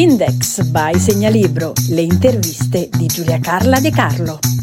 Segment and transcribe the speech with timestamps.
[0.00, 4.59] Index by Segnalibro, le interviste di Giulia Carla De Carlo.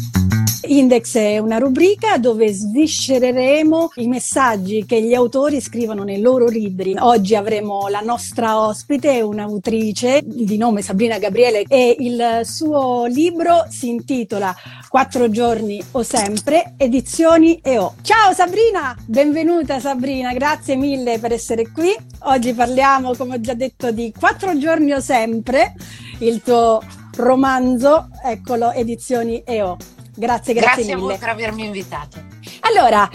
[0.70, 6.94] Index è una rubrica dove sviscereremo i messaggi che gli autori scrivono nei loro libri.
[6.98, 13.88] Oggi avremo la nostra ospite, un'autrice di nome Sabrina Gabriele e il suo libro si
[13.88, 14.54] intitola
[14.90, 17.94] Quattro giorni o sempre, edizioni EO.
[18.02, 21.96] Ciao Sabrina, benvenuta Sabrina, grazie mille per essere qui.
[22.24, 25.72] Oggi parliamo, come ho già detto, di Quattro giorni o sempre,
[26.18, 26.82] il tuo
[27.16, 29.96] romanzo, eccolo, edizioni EO.
[30.18, 31.16] Grazie, grazie, grazie mille.
[31.16, 32.20] per avermi invitato.
[32.60, 33.08] Allora,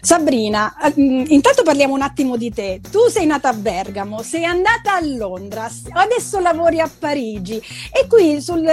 [0.00, 2.80] Sabrina, mm, intanto parliamo un attimo di te.
[2.90, 7.56] Tu sei nata a Bergamo, sei andata a Londra, adesso lavori a Parigi
[7.92, 8.66] e qui sul,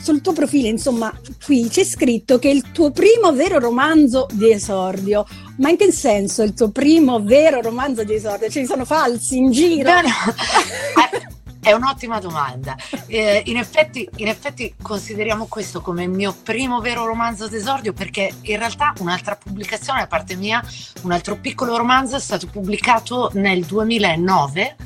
[0.00, 1.12] sul tuo profilo, insomma,
[1.44, 5.26] qui c'è scritto che è il tuo primo vero romanzo di esordio.
[5.56, 8.48] Ma in che senso il tuo primo vero romanzo di esordio?
[8.48, 9.90] Ci sono falsi in giro?
[9.90, 11.34] No, no.
[11.64, 12.76] È un'ottima domanda.
[13.06, 18.30] Eh, in, effetti, in, effetti, consideriamo questo come il mio primo vero romanzo d'esordio perché
[18.42, 20.62] in realtà un'altra pubblicazione a parte mia,
[21.04, 24.76] un altro piccolo romanzo è stato pubblicato nel 2009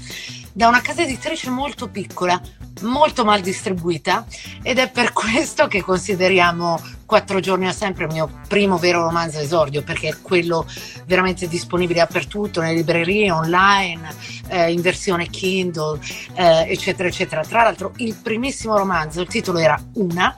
[0.53, 2.41] da una casa editrice molto piccola,
[2.83, 4.25] molto mal distribuita
[4.63, 9.39] ed è per questo che consideriamo Quattro giorni a sempre il mio primo vero romanzo
[9.39, 10.67] esordio perché è quello
[11.07, 14.15] veramente disponibile dappertutto, nelle librerie, online,
[14.49, 15.99] eh, in versione Kindle,
[16.35, 17.43] eh, eccetera, eccetera.
[17.45, 20.35] Tra l'altro il primissimo romanzo, il titolo era Una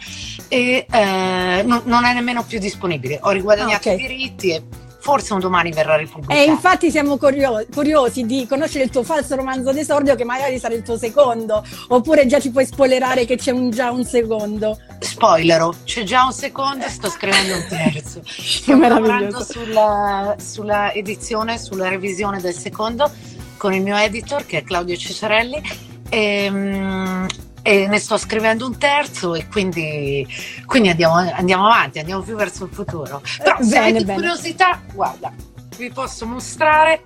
[0.47, 3.19] e eh, non, non, è nemmeno più disponibile.
[3.21, 4.05] Ho riguadagnato ah, okay.
[4.05, 4.63] i diritti e
[5.01, 6.39] forse un domani verrà ripubblicato.
[6.39, 10.75] E infatti siamo curiosi, curiosi di conoscere il tuo falso romanzo d'esordio che magari sarà
[10.75, 14.78] il tuo secondo, oppure già ci puoi spoilerare che c'è un, già un secondo.
[14.98, 18.21] Spoilero, c'è già un secondo e sto scrivendo un terzo.
[18.27, 23.11] Stiamo lavorando sulla, sulla edizione, sulla revisione del secondo
[23.56, 25.62] con il mio editor che è Claudio Cicciarelli.
[26.09, 27.27] E, um,
[27.62, 30.27] e ne sto scrivendo un terzo e quindi,
[30.66, 33.22] quindi andiamo, andiamo, avanti, andiamo più verso il futuro.
[33.39, 34.15] Però eh, se bene, avete bene.
[34.15, 35.32] curiosità, guarda,
[35.76, 37.03] vi posso mostrare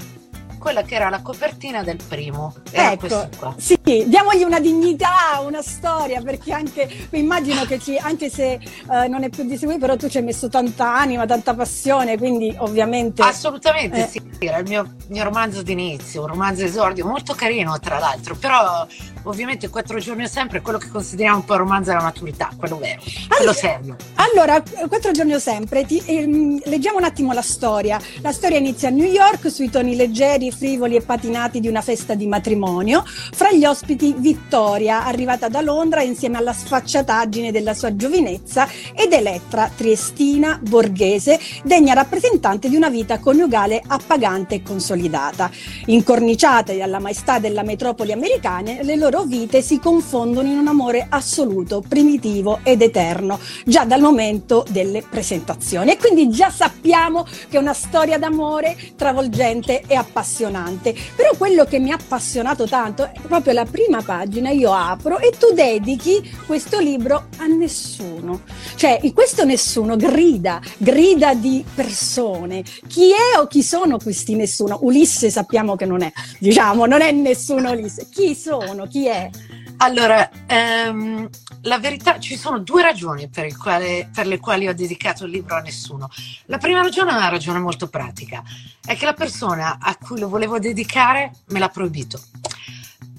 [0.65, 2.55] quella che era la copertina del primo.
[2.71, 9.07] ecco, sì, diamogli una dignità, una storia, perché anche immagino che ci, anche se uh,
[9.11, 12.55] non è più di seguire, però tu ci hai messo tanta anima, tanta passione, quindi
[12.61, 13.21] ovviamente.
[13.21, 14.09] Assolutamente eh.
[14.09, 18.87] sì, era il mio, mio romanzo d'inizio, un romanzo esordio, molto carino tra l'altro, però
[19.25, 22.49] ovviamente quattro giorni o sempre è quello che consideriamo un po' il romanzo della maturità,
[22.57, 23.97] quello vero, allora, quello serio.
[24.15, 28.01] Allora, quattro giorni o sempre, ti, ehm, leggiamo un attimo la storia.
[28.23, 32.15] La storia inizia a New York sui toni leggeri frivoli e patinati di una festa
[32.15, 33.03] di matrimonio.
[33.07, 39.71] Fra gli ospiti Vittoria, arrivata da Londra insieme alla sfacciataggine della sua giovinezza, ed Elettra,
[39.75, 45.51] triestina, borghese, degna rappresentante di una vita coniugale appagante e consolidata.
[45.87, 51.83] Incorniciate dalla maestà della metropoli americane, le loro vite si confondono in un amore assoluto,
[51.87, 55.93] primitivo ed eterno, già dal momento delle presentazioni.
[55.93, 60.95] E quindi già sappiamo che è una storia d'amore travolgente e appassionata appassionante.
[61.15, 65.33] Però quello che mi ha appassionato tanto è proprio la prima pagina, io apro e
[65.39, 68.43] tu dedichi questo libro a nessuno.
[68.75, 72.63] Cioè, questo nessuno grida, grida di persone.
[72.87, 74.79] Chi è o chi sono questi nessuno?
[74.83, 78.09] Ulisse sappiamo che non è, diciamo, non è nessuno Ulisse.
[78.11, 78.87] Chi sono?
[78.87, 79.31] Chi è?
[79.79, 81.29] Allora, ehm,
[81.65, 85.57] la verità, ci sono due ragioni per, quale, per, le quali ho dedicato il libro
[85.57, 86.11] a nessuno.
[86.47, 88.43] La prima ragione è una ragione molto pratica,
[88.85, 92.21] è che la persona a cui lo volevo dedicare me l'ha proibito.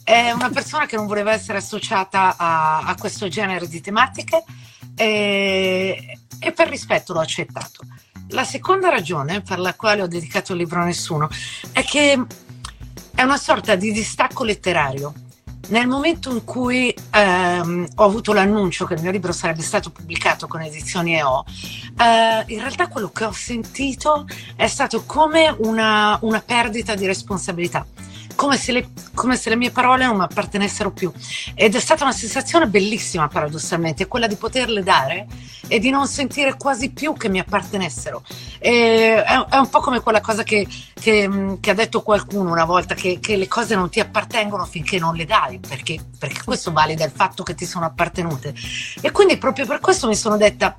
[0.03, 4.43] È una persona che non voleva essere associata a, a questo genere di tematiche
[4.95, 7.81] e, e per rispetto l'ho accettato.
[8.29, 11.29] La seconda ragione per la quale ho dedicato il libro a nessuno
[11.71, 12.23] è che
[13.15, 15.13] è una sorta di distacco letterario
[15.67, 20.47] nel momento in cui ehm, ho avuto l'annuncio che il mio libro sarebbe stato pubblicato
[20.47, 21.43] con edizioni EO,
[21.97, 27.85] eh, in realtà quello che ho sentito è stato come una, una perdita di responsabilità
[28.35, 31.11] come se, le, come se le mie parole non mi appartenessero più.
[31.53, 35.27] Ed è stata una sensazione bellissima, paradossalmente, quella di poterle dare
[35.67, 38.23] e di non sentire quasi più che mi appartenessero.
[38.59, 42.93] E è, un po' come quella cosa che, che, che, ha detto qualcuno una volta,
[42.93, 47.05] che, che, le cose non ti appartengono finché non le dai, perché, perché questo valida
[47.05, 48.53] il fatto che ti sono appartenute.
[49.01, 50.77] E quindi proprio per questo mi sono detta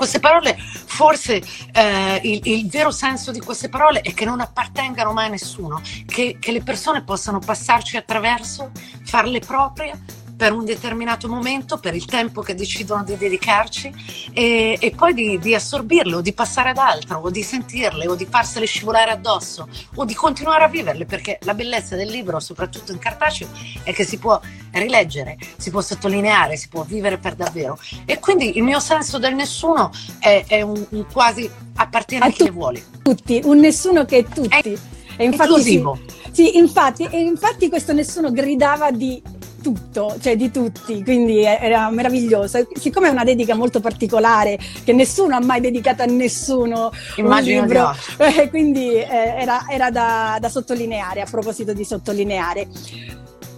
[0.00, 0.56] queste parole,
[1.00, 1.42] forse
[1.72, 5.80] eh, il, il, vero senso di queste parole è che non appartengano mai a nessuno,
[6.04, 8.70] che, che le persone possano passarci attraverso,
[9.04, 9.98] farle proprie
[10.40, 13.92] per un determinato momento, per il tempo che decidono di dedicarci
[14.32, 18.14] e, e poi di, di, assorbirle o di passare ad altro o di sentirle o
[18.14, 22.90] di farsele scivolare addosso o di continuare a viverle perché la bellezza del libro, soprattutto
[22.90, 23.48] in cartaceo,
[23.82, 24.40] è che si può
[24.72, 27.78] rileggere, si può sottolineare, si può vivere per davvero.
[28.06, 29.90] E quindi il mio senso del nessuno
[30.20, 32.82] è, è un, un, quasi appartiene a, a chi tu, vuole.
[33.02, 34.48] Tutti, un nessuno che è tutti.
[34.48, 34.78] È,
[35.18, 35.84] e infatti, sì,
[36.30, 39.22] sì, infatti, e infatti questo nessuno gridava di
[39.60, 42.66] tutto, cioè di tutti, quindi era meraviglioso.
[42.74, 47.66] Siccome è una dedica molto particolare, che nessuno ha mai dedicato a nessuno Immagino un
[47.66, 52.68] libro, eh, quindi eh, era, era da, da sottolineare, a proposito di sottolineare.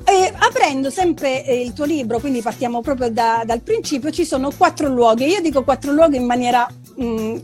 [0.04, 4.50] E aprendo sempre eh, il tuo libro, quindi partiamo proprio da, dal principio, ci sono
[4.56, 5.26] quattro luoghi.
[5.26, 7.36] Io dico quattro luoghi in maniera mh, mm,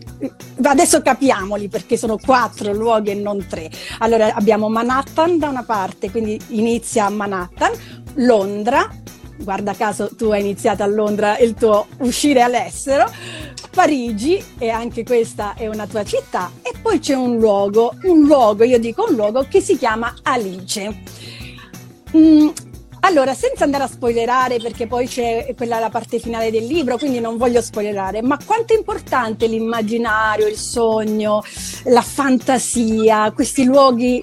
[0.63, 3.71] adesso capiamoli perché sono quattro luoghi e non tre.
[3.99, 7.73] Allora abbiamo Manhattan da una parte, quindi inizia a Manhattan,
[8.19, 8.89] Londra,
[9.37, 13.11] guarda caso tu hai iniziato a Londra il tuo uscire all'estero,
[13.71, 18.65] Parigi, e anche questa è una tua città, e poi c'è un luogo, un luogo,
[18.65, 21.03] io dico un luogo che si chiama Alice.
[22.17, 22.49] Mm,
[23.01, 27.21] allora, senza andare a spoilerare, perché poi c'è quella la parte finale del libro, quindi
[27.21, 31.45] non voglio spoilerare, ma quanto è importante l'immaginario, il sogno,
[31.85, 34.21] la fantasia, questi luoghi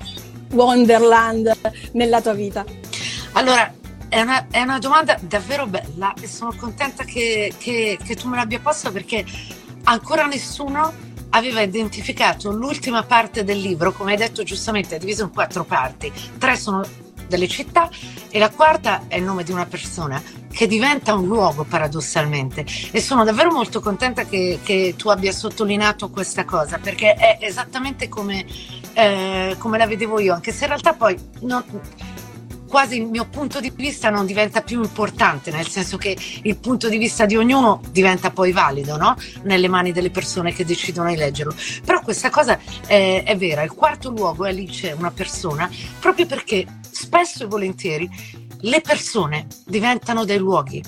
[0.52, 1.54] Wonderland
[1.94, 2.66] nella tua vita?
[3.38, 3.74] Allora,
[4.16, 8.38] è una, è una, domanda davvero bella e sono contenta che, che, che tu me
[8.38, 9.26] l'abbia posta perché
[9.84, 10.94] ancora nessuno
[11.32, 16.14] aveva identificato l'ultima parte del libro, come hai detto giustamente, è diviso in quattro parti.
[16.38, 16.82] Tre sono
[17.28, 17.90] delle città
[18.30, 23.02] e la quarta è il nome di una persona che diventa un luogo paradossalmente e
[23.02, 28.46] sono davvero molto contenta che, che tu abbia sottolineato questa cosa perché è esattamente come,
[28.94, 31.64] eh, come la vedevo io anche se in realtà poi non,
[32.68, 36.90] quasi il mio punto di vista non diventa più importante, nel senso che il punto
[36.90, 39.16] di vista di ognuno diventa poi valido, no?
[39.44, 41.54] Nelle mani delle persone che decidono di leggerlo.
[41.86, 45.70] Però questa cosa è, è vera, il quarto luogo è lì c'è una persona,
[46.00, 48.10] proprio perché spesso e volentieri
[48.60, 50.82] le persone diventano dei luoghi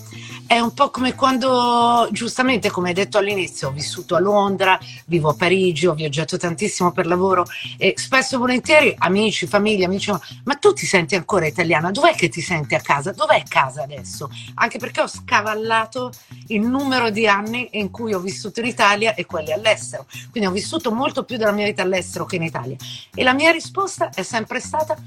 [0.47, 5.29] è un po' come quando, giustamente, come hai detto all'inizio, ho vissuto a Londra, vivo
[5.29, 7.45] a Parigi, ho viaggiato tantissimo per lavoro
[7.77, 11.91] e spesso e volentieri amici, famiglia mi dicono ma tu ti senti ancora italiana?
[11.91, 13.11] Dov'è che ti senti a casa?
[13.11, 14.29] Dov'è casa adesso?
[14.55, 16.11] Anche perché ho scavallato
[16.47, 20.05] il numero di anni in cui ho vissuto in Italia e quelli all'estero.
[20.31, 22.77] Quindi ho vissuto molto più della mia vita all'estero che in Italia.
[23.13, 24.97] E la mia risposta è sempre stata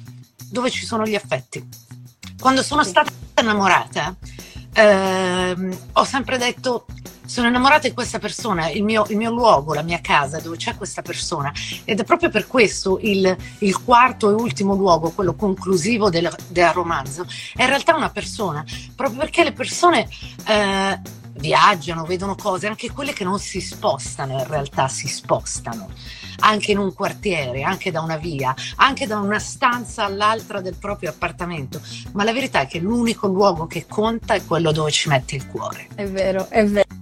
[0.50, 1.66] dove ci sono gli affetti.
[2.38, 3.10] Quando sono stata
[3.40, 4.14] innamorata,
[4.72, 6.87] ehm, ho sempre detto
[7.31, 10.75] sono innamorata di questa persona, il mio, il mio, luogo, la mia casa, dove c'è
[10.75, 11.52] questa persona.
[11.84, 16.72] Ed è proprio per questo il, il quarto e ultimo luogo, quello conclusivo del, del,
[16.72, 17.25] romanzo,
[17.55, 18.64] è in realtà una persona,
[18.96, 20.08] proprio perché le persone
[20.44, 21.00] eh,
[21.34, 25.88] viaggiano, vedono cose, anche quelle che non si spostano in realtà si spostano
[26.40, 31.10] anche in un quartiere, anche da una via, anche da una stanza all'altra del proprio
[31.10, 31.81] appartamento,
[32.12, 35.46] ma la verità è che l'unico luogo che conta è quello dove ci metti il
[35.46, 35.88] cuore.
[35.94, 37.00] È vero, è vero.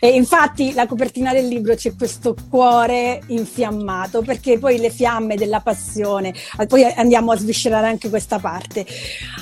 [0.00, 5.60] E infatti la copertina del libro c'è questo cuore infiammato perché poi le fiamme della
[5.60, 6.34] passione,
[6.68, 8.86] poi andiamo a sviscerare anche questa parte.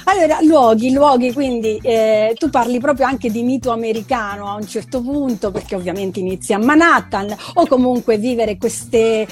[0.05, 5.00] Allora, luoghi, luoghi, quindi eh, tu parli proprio anche di mito americano a un certo
[5.00, 9.26] punto perché ovviamente inizia a Manhattan o comunque vivere queste eh,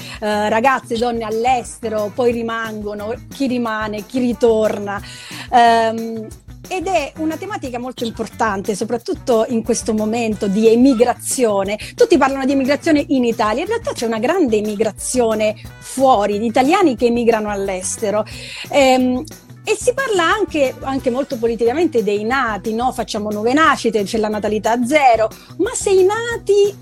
[0.49, 5.01] ragazze, donne all'estero, poi rimangono, chi rimane, chi ritorna.
[5.49, 6.27] Um,
[6.69, 11.77] ed è una tematica molto importante, soprattutto in questo momento di emigrazione.
[11.95, 16.95] Tutti parlano di emigrazione in Italia, in realtà c'è una grande emigrazione fuori, di italiani
[16.95, 18.23] che emigrano all'estero.
[18.69, 19.23] Ehm,
[19.63, 22.91] e si parla anche, anche, molto politicamente dei nati, no?
[22.91, 26.75] facciamo nuove nascite, c'è la natalità zero, ma se i nati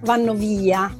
[0.00, 0.94] vanno via,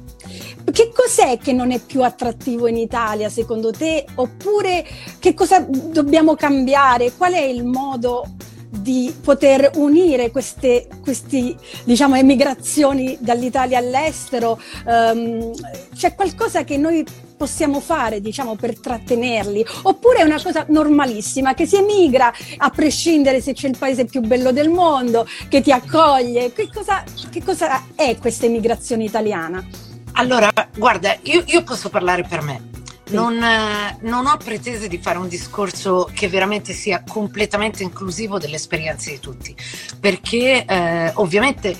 [0.71, 4.05] che cos'è che non è più attrattivo in Italia secondo te?
[4.15, 4.85] Oppure
[5.19, 7.13] che cosa dobbiamo cambiare?
[7.13, 8.25] Qual è il modo
[8.69, 14.59] di poter unire queste questi, diciamo, emigrazioni dall'Italia all'estero?
[14.85, 15.53] Um,
[15.95, 21.65] c'è qualcosa che noi possiamo fare diciamo per trattenerli oppure è una cosa normalissima che
[21.65, 26.53] si emigra a prescindere se c'è il paese più bello del mondo che ti accoglie
[26.53, 29.94] che cosa, che cosa è questa emigrazione italiana?
[30.17, 32.69] Allora, guarda, io, io posso parlare per me.
[33.09, 38.55] Non, eh, non, ho pretese di fare un discorso che veramente sia completamente inclusivo delle
[38.55, 39.55] esperienze di tutti,
[39.99, 41.77] perché eh, ovviamente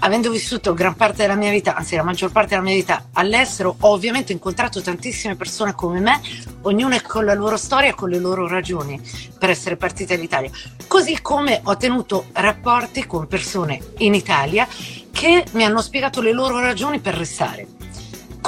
[0.00, 3.74] avendo vissuto gran parte della mia vita, anzi la maggior parte della mia vita all'estero,
[3.80, 6.20] ho ovviamente incontrato tantissime persone come me,
[6.62, 9.00] ognuna con la loro storia, con le loro ragioni
[9.38, 10.50] per essere partita in Italia.
[10.86, 14.68] Così come ho tenuto rapporti con persone in Italia
[15.10, 17.77] che mi hanno spiegato le loro ragioni per restare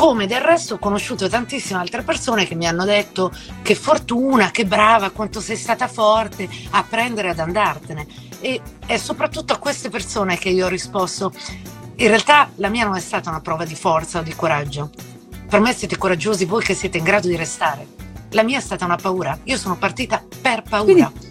[0.00, 3.30] come del resto ho conosciuto tantissime altre persone che mi hanno detto
[3.60, 8.06] che fortuna, che brava, quanto sei stata forte a prendere ad andartene.
[8.40, 11.34] E è soprattutto a queste persone che io ho risposto,
[11.96, 14.88] in realtà la mia non è stata una prova di forza o di coraggio.
[15.46, 17.86] Per me siete coraggiosi voi che siete in grado di restare.
[18.30, 19.38] La mia è stata una paura.
[19.42, 21.10] Io sono partita per paura.
[21.10, 21.29] Quindi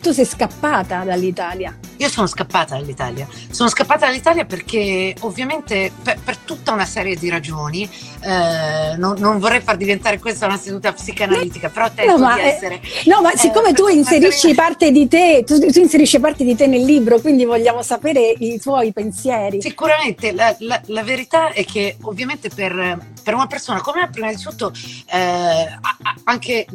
[0.00, 1.76] tu sei scappata dall'Italia.
[1.96, 3.26] Io sono scappata dall'Italia.
[3.50, 7.88] Sono scappata dall'Italia perché ovviamente per, per tutta una serie di ragioni,
[8.20, 12.40] eh, non, non, vorrei far diventare questa una seduta psicanalitica, però tento no, ma, di
[12.42, 12.80] essere...
[13.06, 16.66] no, ma eh, siccome tu inserisci parte di te, tu, tu, inserisci parte di te
[16.66, 19.60] nel libro, quindi vogliamo sapere i tuoi pensieri.
[19.60, 24.32] Sicuramente, la, la, la verità è che ovviamente per, per, una persona come me, prima
[24.32, 24.72] di tutto,
[25.12, 25.78] eh,
[26.24, 26.66] anche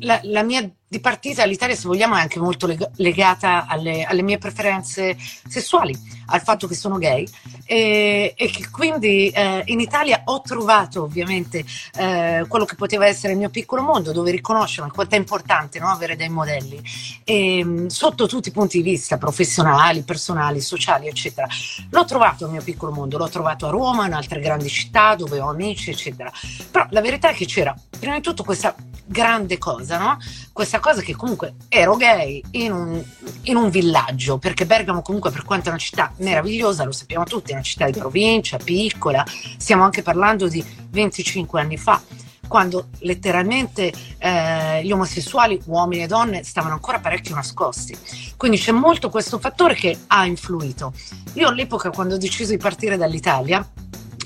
[0.00, 2.66] la, la mia di partita l'Italia, se vogliamo, è anche molto
[2.96, 5.16] legata alle, alle, mie preferenze
[5.46, 5.94] sessuali,
[6.26, 7.28] al fatto che sono gay
[7.66, 11.62] e, e che quindi eh, in Italia ho trovato ovviamente
[11.94, 15.88] eh, quello che poteva essere il mio piccolo mondo, dove riconoscere quanto è importante no,
[15.88, 16.80] avere dei modelli
[17.22, 21.46] e, mm, sotto tutti i punti di vista, professionali, personali, sociali, eccetera.
[21.90, 25.38] L'ho trovato il mio piccolo mondo, l'ho trovato a Roma, in altre grandi città dove
[25.38, 26.32] ho amici, eccetera.
[26.70, 30.18] Però la verità è che c'era prima di tutto questa grande cosa, no?
[30.52, 33.02] Questa cosa che comunque ero gay in un,
[33.42, 37.50] in un, villaggio, perché Bergamo comunque per quanto è una città meravigliosa, lo sappiamo tutti,
[37.50, 39.24] è una città di provincia, piccola,
[39.56, 42.00] stiamo anche parlando di 25 anni fa
[42.48, 47.96] quando letteralmente eh, gli omosessuali, uomini e donne, stavano ancora parecchio nascosti.
[48.36, 50.92] Quindi c'è molto questo fattore che ha influito.
[51.34, 53.64] Io all'epoca, quando ho deciso di partire dall'Italia,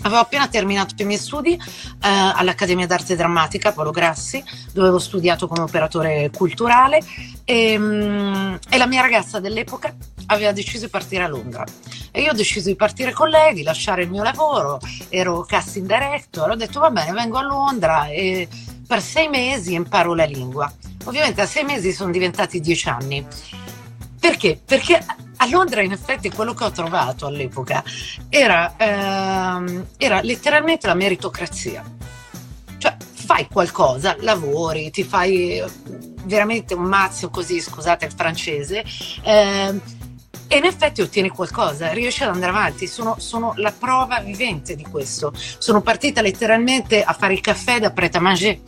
[0.03, 1.61] Avevo appena terminato i miei studi eh,
[2.01, 4.43] all'Accademia d'Arte Drammatica Paolo Grassi,
[4.73, 7.01] dove avevo studiato come operatore culturale
[7.45, 9.95] e, um, e, la mia ragazza dell'epoca
[10.27, 11.65] aveva deciso di partire a Londra.
[12.11, 15.87] E io ho deciso di partire con lei, di lasciare il mio lavoro, ero casting
[15.87, 18.49] director, ho detto va bene, vengo a Londra e
[18.87, 20.71] per sei mesi imparo la lingua.
[21.05, 23.25] Ovviamente a sei mesi sono diventati dieci anni.
[24.19, 24.61] Perché?
[24.65, 25.05] Perché
[25.43, 27.83] a Londra in effetti quello che ho trovato all'epoca
[28.29, 31.83] era, ehm, era letteralmente la meritocrazia.
[32.79, 35.61] Cioè fai qualcosa, lavori, ti fai
[36.25, 38.85] veramente un mazzo così, scusate il francese,
[39.23, 39.81] ehm,
[40.47, 42.87] e in effetti ottieni qualcosa, riesci ad andare avanti.
[42.87, 45.33] Sono, sono, la prova vivente di questo.
[45.35, 48.59] Sono partita letteralmente a fare il caffè da Pret a Manger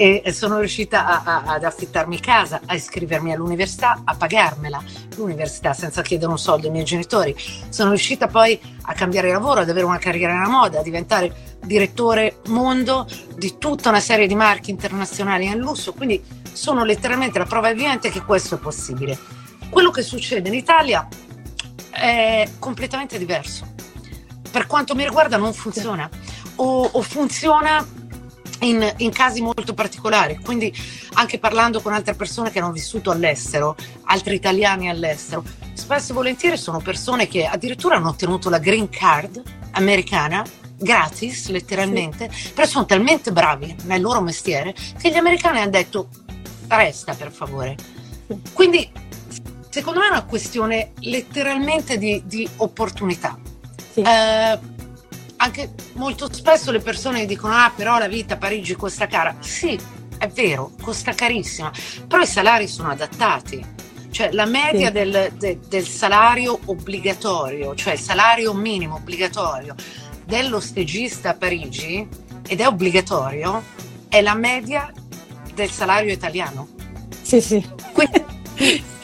[0.00, 4.82] e sono riuscita a, a, ad affittarmi casa, a iscrivermi all'università, a pagarmela
[5.16, 7.36] l'università senza chiedere un soldo ai miei genitori.
[7.68, 12.38] Sono riuscita poi a cambiare lavoro, ad avere una carriera nella moda, a diventare direttore
[12.46, 17.68] mondo di tutta una serie di marchi internazionali nel lusso, quindi sono letteralmente la prova
[17.68, 19.18] evidente che questo è possibile.
[19.68, 21.06] Quello che succede in Italia
[21.90, 23.70] è completamente diverso.
[24.50, 26.08] Per quanto mi riguarda non funziona
[26.56, 27.86] o, o funziona
[28.60, 30.72] in, in, casi molto particolari, quindi
[31.14, 36.56] anche parlando con altre persone che hanno vissuto all'estero, altri italiani all'estero, spesso e volentieri
[36.56, 40.44] sono persone che addirittura hanno ottenuto la green card americana
[40.76, 42.52] gratis letteralmente, sì.
[42.52, 46.08] però sono talmente bravi nel loro mestiere che gli americani hanno detto
[46.68, 47.76] resta per favore.
[48.52, 48.90] Quindi
[49.68, 53.38] secondo me è una questione letteralmente di, di opportunità.
[53.92, 54.00] Sì.
[54.00, 54.58] Eh,
[55.42, 59.36] anche molto spesso le persone dicono ah però la vita a Parigi costa cara.
[59.40, 59.78] Sì,
[60.18, 61.72] è vero, costa carissima,
[62.06, 63.78] però i salari sono adattati.
[64.10, 64.92] Cioè la media sì.
[64.92, 69.74] del, de, del salario obbligatorio, cioè il salario minimo obbligatorio
[70.24, 72.06] dello stagista a Parigi,
[72.46, 73.62] ed è obbligatorio,
[74.08, 74.92] è la media
[75.54, 76.68] del salario italiano.
[77.22, 77.64] Sì, sì.
[77.92, 78.24] Quindi,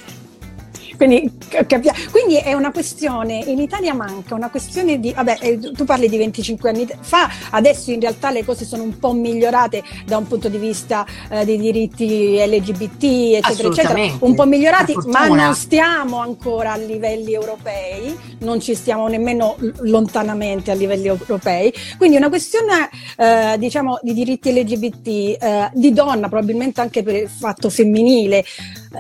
[0.97, 5.85] Quindi, capia- quindi, è una questione, in Italia manca una questione di, vabbè, eh, tu
[5.85, 10.17] parli di 25 anni fa, adesso in realtà le cose sono un po' migliorate da
[10.17, 15.55] un punto di vista eh, dei diritti LGBT, eccetera, eccetera, un po' migliorati, ma non
[15.55, 22.19] stiamo ancora a livelli europei, non ci stiamo nemmeno lontanamente a livelli europei, quindi è
[22.19, 27.71] una questione eh, diciamo di diritti LGBT, eh, di donna, probabilmente anche per il fatto
[27.71, 28.45] femminile,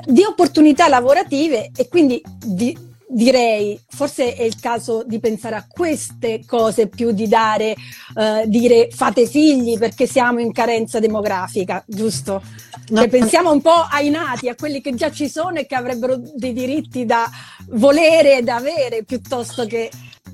[0.05, 2.77] di opportunità lavorative e quindi di,
[3.09, 7.75] direi forse è il caso di pensare a queste cose più di dare,
[8.17, 12.43] eh, dire fate figli perché siamo in carenza demografica, giusto?
[12.89, 13.01] No.
[13.01, 16.17] Che pensiamo un po' ai nati, a quelli che già ci sono e che avrebbero
[16.17, 17.29] dei diritti da
[17.71, 19.91] volere e da avere piuttosto che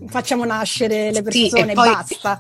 [0.09, 2.39] facciamo nascere le persone sì, e basta.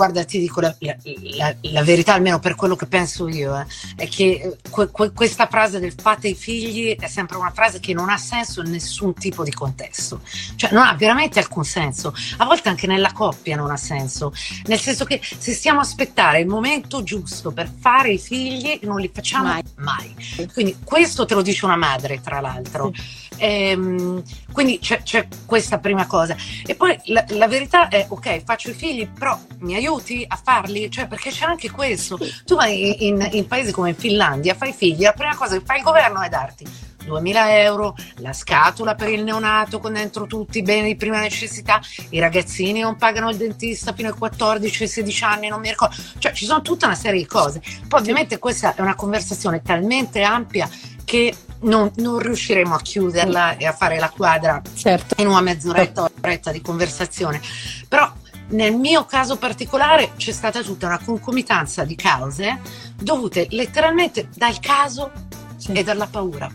[0.00, 0.96] Guarda, ti dico la, la,
[1.36, 3.66] la, la, verità, almeno per quello che penso io, eh,
[3.96, 7.92] è che que, que, questa frase del fate i figli è sempre una frase che
[7.92, 10.22] non ha senso in nessun tipo di contesto.
[10.56, 12.14] Cioè, non ha veramente alcun senso.
[12.38, 14.32] A volte anche nella coppia non ha senso.
[14.64, 19.00] Nel senso che se stiamo a aspettare il momento giusto per fare i figli, non
[19.00, 19.62] li facciamo mai.
[19.76, 20.48] mai.
[20.50, 22.90] Quindi questo te lo dice una madre, tra l'altro.
[22.94, 23.28] Sì.
[23.40, 26.36] Ehm, quindi c'è, c'è, questa prima cosa.
[26.64, 30.90] E poi la, la, verità è, ok, faccio i figli, però mi aiuti a farli?
[30.90, 32.18] Cioè, perché c'è anche questo.
[32.44, 35.76] Tu vai in, in paesi come in Finlandia, fai figli, la prima cosa che fa
[35.76, 40.62] il governo è darti 2000 euro, la scatola per il neonato con dentro tutti i
[40.62, 41.80] beni di prima necessità,
[42.10, 46.44] i ragazzini non pagano il dentista fino ai 14-16 anni, non mi ricordo, cioè ci
[46.44, 47.60] sono tutta una serie di cose.
[47.88, 50.68] Poi ovviamente questa è una conversazione talmente ampia
[51.04, 55.20] che non, non, riusciremo a chiuderla e a fare la quadra certo.
[55.20, 57.40] in una mezz'oretta o un'oretta di conversazione.
[57.88, 58.10] Però
[58.50, 62.60] nel mio caso particolare c'è stata tutta una concomitanza di cause
[62.96, 65.12] dovute letteralmente dal caso
[65.56, 65.72] sì.
[65.72, 66.50] e dalla paura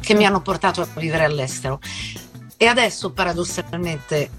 [0.00, 1.80] che mi hanno portato a vivere all'estero.
[2.56, 4.30] E adesso paradossalmente,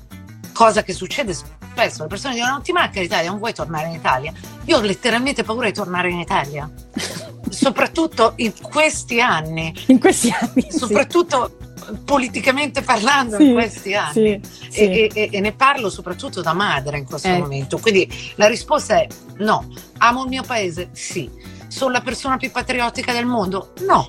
[0.53, 3.93] cosa che succede spesso, le persone dicono non ti manca l'Italia, non vuoi tornare in
[3.93, 4.31] Italia?
[4.65, 6.69] Io ho letteralmente paura di tornare in Italia
[7.49, 9.73] soprattutto in questi anni.
[9.87, 10.71] In questi anni.
[10.71, 11.64] Soprattutto sì.
[12.03, 14.41] Politicamente parlando sì, in questi anni.
[14.69, 17.37] Sì, e, e, e, ne parlo soprattutto da madre in questo eh.
[17.37, 17.77] momento.
[17.77, 19.67] Quindi la risposta è no.
[19.97, 20.89] Amo il mio paese?
[20.93, 21.29] Sì.
[21.67, 23.73] Sono la persona più patriottica del mondo?
[23.85, 24.07] No.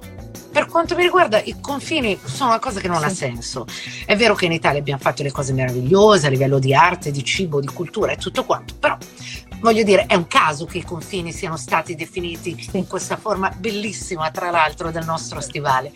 [0.51, 3.67] Per quanto mi riguarda, i confini sono una cosa che non ha senso.
[4.07, 7.23] È vero che in Italia abbiamo fatto le cose meravigliose a livello di arte, di
[7.23, 8.97] cibo, di cultura e tutto quanto, però
[9.61, 14.31] voglio dire, è un caso che i confini siano stati definiti in questa forma bellissima,
[14.31, 15.93] tra l'altro, del nostro stivale.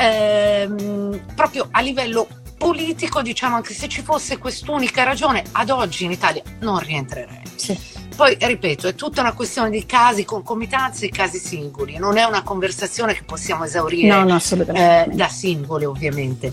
[0.00, 2.26] Ehm, proprio a livello
[2.56, 7.42] politico, diciamo, anche se ci fosse quest'unica ragione, ad oggi in Italia non rientrerei.
[7.54, 7.78] Sì.
[8.16, 11.96] Poi, ripeto, è tutta una questione di casi, concomitanze e casi singoli.
[11.96, 16.52] Non è una conversazione che possiamo esaurire no, no, eh, da singole, ovviamente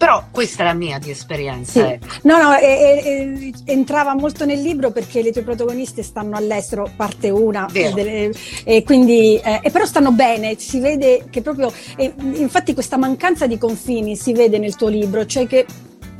[0.00, 1.72] però questa è la mia di esperienza.
[1.72, 1.80] Sì.
[1.80, 2.06] Ecco.
[2.22, 7.28] No, no, e, e, entrava molto nel libro perché le tue protagoniste stanno all'estero, parte
[7.28, 8.32] una, delle,
[8.64, 13.58] e quindi, eh, e però stanno bene, si vede che proprio, infatti questa mancanza di
[13.58, 15.66] confini si vede nel tuo libro, cioè che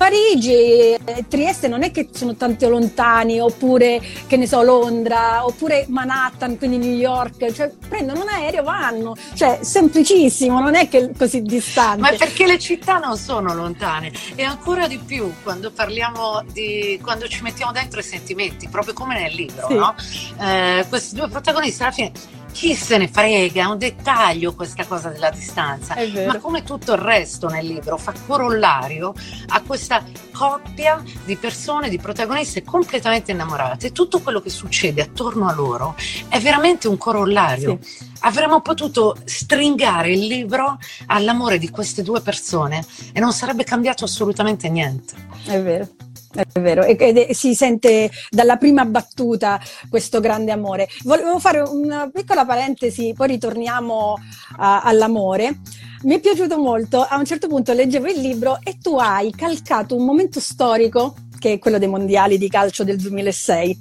[0.00, 5.85] Parigi e Trieste non è che sono tanto lontani, oppure che ne so, Londra, oppure
[5.88, 11.11] Manhattan, quindi New York, cioè prendono un aereo, vanno, cioè semplicissimo, non è che è
[11.14, 12.01] così distante.
[12.01, 17.29] Ma perché le città non sono lontane e ancora di più quando parliamo di, quando
[17.29, 19.75] ci mettiamo dentro i sentimenti, proprio come nel libro, sì.
[19.75, 19.94] no?
[20.40, 22.12] Eh, questi due protagonisti alla fine
[22.53, 26.99] chi se ne frega, è un dettaglio questa cosa della distanza, ma come tutto il
[26.99, 29.15] resto nel libro fa corollario
[29.49, 33.93] a questa coppia di persone, di protagoniste completamente innamorate.
[33.93, 35.95] Tutto quello che succede attorno a loro
[36.29, 37.79] è veramente un corollario.
[37.81, 38.09] Sì.
[38.20, 44.68] Avremmo potuto stringare il libro all'amore di queste due persone e non sarebbe cambiato assolutamente
[44.68, 45.14] niente.
[45.46, 45.88] È vero.
[46.33, 50.88] È vero, e, si sente dalla prima battuta questo grande amore.
[51.02, 54.16] Volevo fare una piccola parentesi, poi ritorniamo
[54.59, 55.59] a, all'amore.
[56.02, 59.96] Mi è piaciuto molto, a un certo punto leggevo il libro e tu hai calcato
[59.96, 63.78] un momento storico, che è quello dei mondiali di calcio del 2006.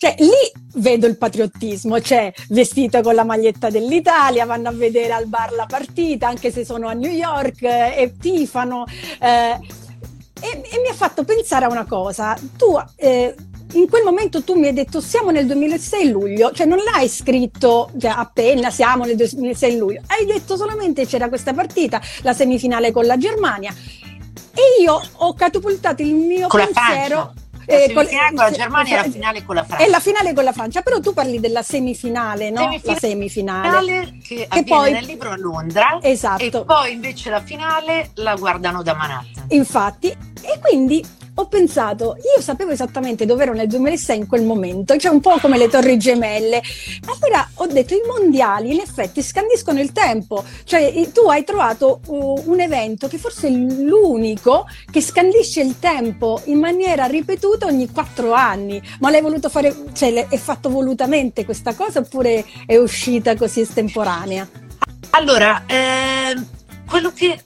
[0.00, 0.30] Cioè, lì
[0.74, 5.66] vedo il patriottismo, cioè vestito con la maglietta dell'Italia, vanno a vedere al bar la
[5.66, 8.84] partita, anche se sono a New York, eh, e tifano.
[9.20, 9.58] Eh,
[10.40, 12.38] e, e, mi ha fatto pensare a una cosa.
[12.56, 13.34] Tu eh,
[13.72, 17.90] in quel momento tu mi hai detto siamo nel 2006 luglio, cioè non l'hai scritto
[17.98, 23.04] cioè, appena siamo nel 2006 luglio, hai detto solamente c'era questa partita, la semifinale con
[23.04, 23.74] la Germania
[24.54, 27.32] e io ho catapultato il mio con pensiero
[27.68, 29.84] eh, con, con la Germania e la finale con la Francia.
[29.84, 32.62] E la finale con la Francia, però tu parli della semifinale, no?
[32.62, 34.18] Semifinale, la semifinale.
[34.26, 35.98] Che, che poi nel libro a Londra.
[36.00, 36.42] Esatto.
[36.42, 39.46] E poi invece la finale la guardano da Manhattan.
[39.48, 41.04] Infatti, e quindi
[41.38, 45.38] ho pensato, io sapevo esattamente dove ero nel 2006 in quel momento, cioè un po'
[45.40, 46.60] come le torri gemelle.
[47.06, 52.42] Allora ho detto, i mondiali in effetti scandiscono il tempo, cioè tu hai trovato uh,
[52.46, 58.32] un evento che forse è l'unico che scandisce il tempo in maniera ripetuta ogni quattro
[58.32, 63.60] anni, ma l'hai voluto fare, cioè è fatto volutamente questa cosa oppure è uscita così
[63.60, 64.48] estemporanea?
[65.10, 66.34] Allora, eh,
[66.88, 67.44] quello che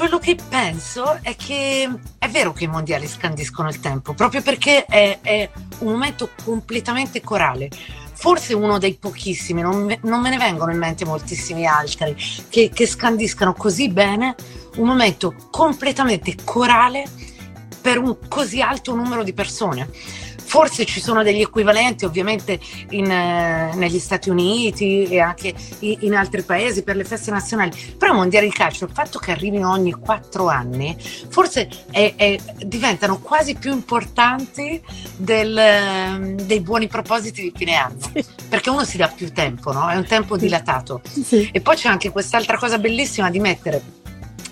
[0.00, 1.86] quello che penso è che
[2.16, 7.20] è vero che i mondiali scandiscono il tempo, proprio perché è, è un momento completamente
[7.20, 7.68] corale.
[8.14, 12.16] Forse uno dei pochissimi, non me, non me ne vengono in mente moltissimi altri,
[12.48, 14.36] che, che scandiscano così bene
[14.76, 17.04] un momento completamente corale
[17.82, 19.90] per un così alto numero di persone
[20.50, 22.58] forse ci sono degli equivalenti ovviamente
[22.90, 27.70] in, eh, negli Stati Uniti e anche in, in, altri paesi per le feste nazionali,
[27.96, 30.96] però i mondiali di calcio, il fatto che arrivino ogni quattro anni,
[31.28, 34.82] forse è, è, diventano quasi più importanti
[35.16, 38.24] del, ehm, dei buoni propositi di fine anno, sì.
[38.48, 39.88] perché uno si dà più tempo, no?
[39.88, 41.00] è un tempo dilatato.
[41.04, 41.48] Sì.
[41.52, 43.98] E poi c'è anche quest'altra cosa bellissima di mettere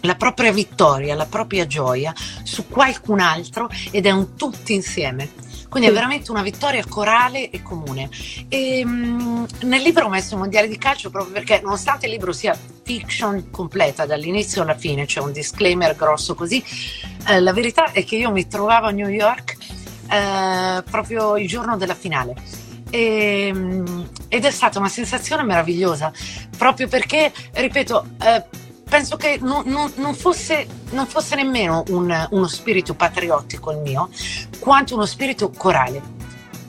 [0.03, 5.47] la propria vittoria, la propria gioia su qualcun altro ed è un tutti insieme.
[5.69, 8.09] Quindi è veramente una vittoria corale e comune.
[8.49, 12.33] E, mh, nel libro ho messo i mondiali di calcio proprio perché, nonostante il libro
[12.33, 16.63] sia fiction completa dall'inizio alla fine, c'è un disclaimer grosso così,
[17.27, 19.57] eh, la verità è che io mi trovavo a New York
[20.11, 22.35] eh, proprio il giorno della finale.
[22.91, 23.53] E,
[24.29, 26.11] ed è stata una sensazione meravigliosa
[26.57, 28.45] proprio perché, ripeto, eh,
[28.89, 34.09] penso che non, non, non, fosse, non fosse, nemmeno un, uno spirito patriottico il mio,
[34.59, 36.17] quanto uno spirito corale.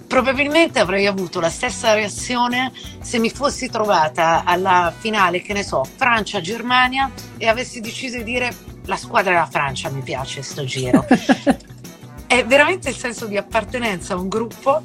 [0.08, 5.84] Probabilmente avrei avuto la stessa reazione se mi fossi trovata alla finale, che ne so,
[5.84, 8.56] Francia-Germania e avessi deciso di dire
[8.86, 11.06] la squadra della Francia mi piace sto giro.
[12.26, 14.82] È veramente il senso di appartenenza a un gruppo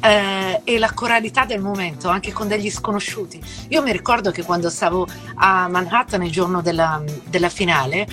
[0.00, 3.42] eh, e la coralità del momento, anche con degli sconosciuti.
[3.68, 5.06] Io mi ricordo che quando stavo
[5.36, 8.06] a Manhattan il giorno della, della finale,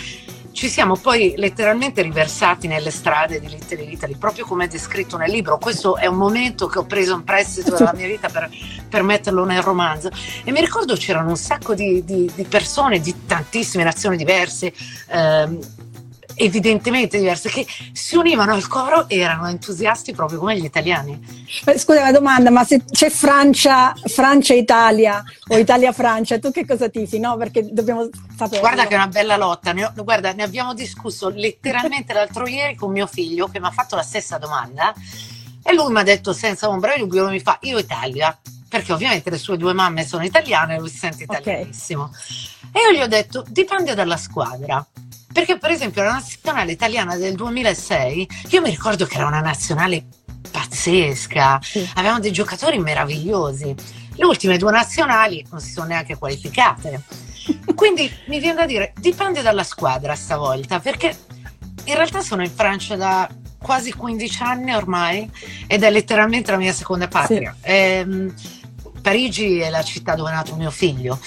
[0.53, 5.31] ci siamo poi letteralmente riversati nelle strade di Little Italy, proprio come è descritto nel
[5.31, 5.57] libro.
[5.57, 8.49] Questo è un momento che ho preso in prestito dalla mia vita per,
[8.87, 10.09] per metterlo nel romanzo.
[10.43, 14.71] E mi ricordo c'erano un sacco di, di, di persone di tantissime nazioni diverse.
[15.07, 15.59] Ehm,
[16.35, 21.19] evidentemente diverse, che si univano al coro e erano entusiasti proprio come gli italiani.
[21.75, 27.19] Scusa una domanda, ma se c'è Francia, Francia-Italia o Italia-Francia, tu che cosa tifi?
[27.19, 28.59] No, perché dobbiamo sapere.
[28.59, 32.75] Guarda che è una bella lotta, ne, ho, guarda, ne abbiamo discusso letteralmente l'altro ieri
[32.75, 34.93] con mio figlio che mi ha fatto la stessa domanda
[35.65, 39.29] e lui mi ha detto senza ombra di dubbio, mi fa io Italia, perché ovviamente
[39.29, 42.03] le sue due mamme sono italiane e lui si sente italianissimo.
[42.03, 42.71] Okay.
[42.73, 44.85] E io gli ho detto dipende dalla squadra.
[45.33, 50.05] Perché per esempio la nazionale italiana del 2006, io mi ricordo che era una nazionale
[50.49, 51.89] pazzesca, sì.
[51.95, 53.75] avevamo dei giocatori meravigliosi.
[54.15, 57.01] Le ultime due nazionali non si sono neanche qualificate.
[57.73, 61.17] Quindi mi viene da dire, dipende dalla squadra stavolta, perché
[61.85, 65.29] in realtà sono in Francia da quasi 15 anni ormai
[65.65, 67.55] ed è letteralmente la mia seconda patria.
[67.59, 67.67] Sì.
[67.69, 68.33] Ehm,
[69.01, 71.19] Parigi è la città dove è nato mio figlio.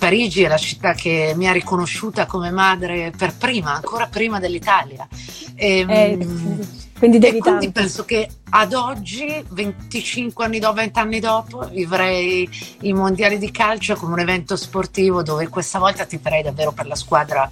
[0.00, 5.06] Parigi è la città che mi ha riconosciuta come madre per prima, ancora prima dell'Italia.
[5.54, 6.66] E, ehm, eh,
[6.98, 12.48] quindi devi e quindi penso che ad oggi, 25 anni dopo, 20 anni dopo, vivrei
[12.80, 16.86] i mondiali di calcio come un evento sportivo dove questa volta ti farei davvero per
[16.86, 17.50] la squadra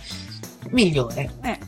[0.70, 1.30] migliore.
[1.42, 1.58] Eh.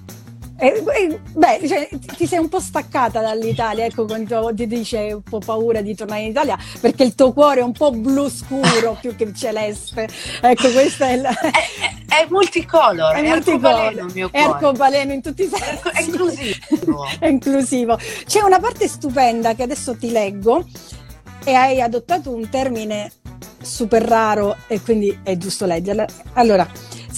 [0.62, 5.22] Eh, eh, beh, cioè, ti sei un po' staccata dall'Italia, ecco quando ti dice un
[5.22, 8.96] po' paura di tornare in Italia, perché il tuo cuore è un po' blu scuro
[9.00, 10.06] più che celeste.
[10.42, 11.30] Ecco, questo è, la...
[11.30, 14.46] è, è, è multicolor, è, è arcobaleno il mio cuore.
[14.46, 15.88] È arcobaleno in tutti i sensi.
[15.94, 17.06] È inclusivo.
[17.18, 17.98] è inclusivo.
[18.26, 20.66] C'è una parte stupenda che adesso ti leggo
[21.42, 23.10] e hai adottato un termine
[23.62, 26.04] super raro e quindi è giusto leggerla.
[26.34, 26.68] Allora,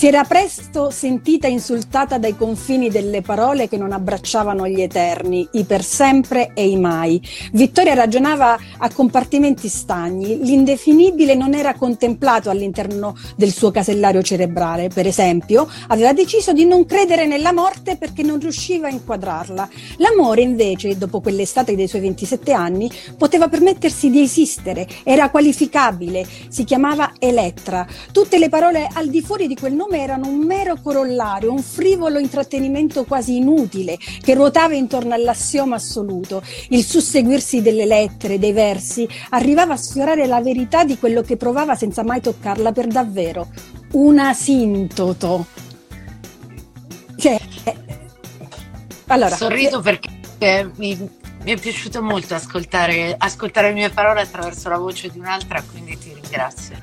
[0.03, 5.63] si era presto sentita insultata dai confini delle parole che non abbracciavano gli eterni, i
[5.63, 7.23] per sempre e i mai.
[7.53, 14.89] Vittoria ragionava a compartimenti stagni, l'indefinibile non era contemplato all'interno del suo casellario cerebrale.
[14.89, 19.69] Per esempio, aveva deciso di non credere nella morte perché non riusciva a inquadrarla.
[19.99, 26.65] L'amore, invece, dopo quell'estate dei suoi 27 anni, poteva permettersi di esistere, era qualificabile, si
[26.65, 27.87] chiamava Elettra.
[28.11, 31.63] Tutte le parole al di fuori di quel nome nome erano un mero corollario, un
[31.63, 36.43] frivolo intrattenimento quasi inutile che ruotava intorno all'assioma assoluto.
[36.69, 41.75] Il susseguirsi delle lettere, dei versi, arrivava a sfiorare la verità di quello che provava
[41.75, 43.49] senza mai toccarla per davvero.
[43.93, 45.47] Un asintoto.
[47.17, 47.77] Cioè, eh,
[49.09, 50.11] allora, Sorrido perché
[50.77, 50.97] mi,
[51.45, 55.99] mi è piaciuto molto ascoltare, ascoltare, le mie parole attraverso la voce di un'altra, quindi
[55.99, 56.77] ti ringrazio.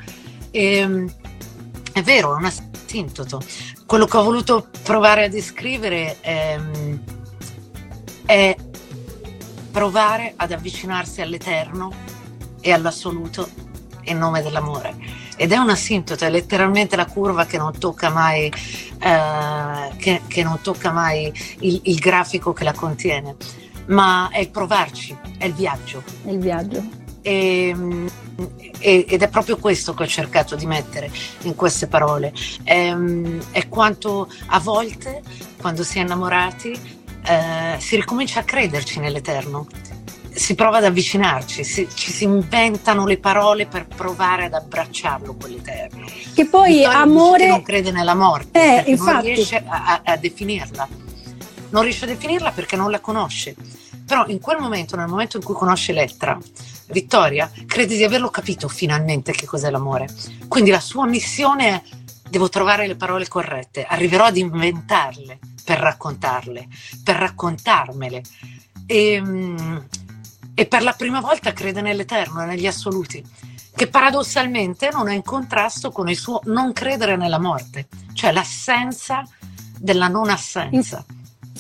[0.52, 1.12] E, ehm,
[1.92, 2.52] è vero, è una
[2.90, 3.40] sintoto.
[3.86, 7.04] Quello che ho voluto provare a descrivere è, ehm,
[8.26, 8.56] è
[9.72, 11.92] provare ad avvicinarsi all'eterno
[12.60, 13.48] e all'assoluto
[14.06, 14.96] in nome dell'amore.
[15.36, 18.52] Ed è una sintota, è letteralmente la curva che non tocca mai,
[19.00, 23.36] eh, che, che non tocca mai il, il grafico che la contiene,
[23.86, 26.04] ma è il provarci, è il viaggio.
[26.24, 26.99] È il viaggio.
[27.22, 27.76] E,
[28.80, 32.34] ed è proprio questo che ho cercato di mettere in queste parole.
[32.64, 32.96] È,
[33.52, 35.22] è quanto a volte,
[35.60, 36.72] quando si è innamorati,
[37.26, 39.68] eh, si ricomincia a crederci nell'eterno.
[40.40, 46.06] si prova ad avvicinarci, si, ci si inventano le parole per provare ad abbracciarlo quell'eterno.
[46.34, 47.48] Che poi Vittorio amore...
[47.48, 50.88] non crede nella morte, eh, non riesce a, a, a definirla.
[51.72, 53.56] Non riesce a definirla perché non la conosce.
[54.10, 56.36] Però in quel momento, nel momento in cui conosce Elettra,
[56.88, 60.08] Vittoria crede di averlo capito finalmente che cos'è l'amore.
[60.48, 61.84] Quindi la sua missione è
[62.28, 66.68] devo trovare le parole corrette, arriverò ad inventarle per raccontarle,
[67.04, 68.24] per raccontarmele.
[68.88, 69.88] E, ehm,
[70.56, 73.24] e per la prima volta crede nell'eterno, negli assoluti,
[73.76, 79.24] che paradossalmente non è in contrasto con il suo non credere nella morte, cioè l'assenza
[79.78, 81.06] della non assenza.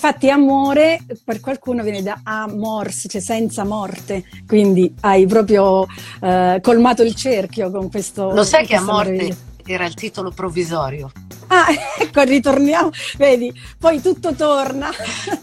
[0.02, 5.86] Infatti amore per qualcuno viene da amors, cioè senza morte, quindi hai proprio
[6.22, 8.32] eh, colmato il cerchio con questo.
[8.32, 9.36] Lo sai che a morte
[9.66, 11.12] era il titolo provvisorio?
[11.48, 11.66] Ah,
[12.00, 14.90] ecco, ritorniamo, vedi, poi tutto torna.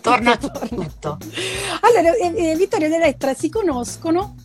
[0.01, 0.67] Torna tutto.
[0.67, 1.19] tutto.
[1.83, 4.37] Allora, eh, eh, Vittorio ed Elettra si conoscono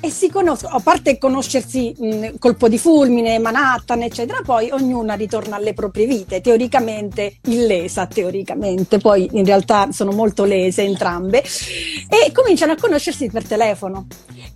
[0.00, 5.56] e si conoscono, a parte conoscersi mh, colpo di fulmine, Manhattan, eccetera, poi ognuna ritorna
[5.56, 11.42] alle proprie vite, teoricamente illesa, teoricamente, poi in realtà sono molto lese entrambe,
[12.08, 14.06] e cominciano a conoscersi per telefono.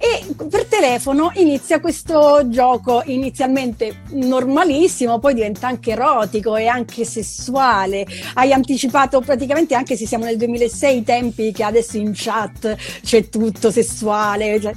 [0.03, 8.07] E per telefono inizia questo gioco inizialmente normalissimo, poi diventa anche erotico e anche sessuale.
[8.35, 13.29] Hai anticipato praticamente anche se siamo nel 2006 i tempi che adesso in chat c'è
[13.29, 14.59] tutto sessuale.
[14.59, 14.73] Cioè,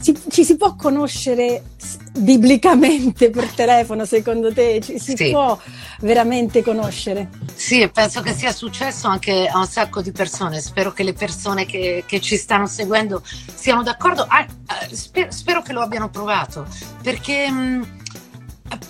[0.00, 1.62] ci, ci, si può conoscere
[2.18, 4.80] biblicamente per telefono, secondo te?
[4.82, 5.30] Ci si sì.
[5.30, 5.58] può
[6.00, 7.28] veramente conoscere?
[7.54, 10.60] Sì, penso che sia successo anche a un sacco di persone.
[10.60, 13.22] Spero che le persone che, che ci stanno seguendo
[13.54, 14.26] siano d'accordo.
[14.28, 16.66] Ah, eh, spero, spero, che lo abbiano provato,
[17.02, 17.82] perché mh, mm,